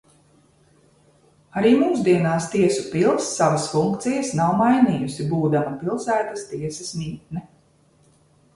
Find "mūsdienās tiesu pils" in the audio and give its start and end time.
1.81-3.27